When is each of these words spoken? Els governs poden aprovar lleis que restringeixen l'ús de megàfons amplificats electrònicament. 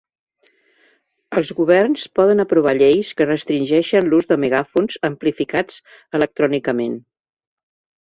Els 1.41 1.51
governs 1.59 2.05
poden 2.21 2.43
aprovar 2.45 2.73
lleis 2.79 3.13
que 3.21 3.29
restringeixen 3.29 4.11
l'ús 4.11 4.29
de 4.35 4.41
megàfons 4.47 5.01
amplificats 5.13 5.81
electrònicament. 6.23 7.03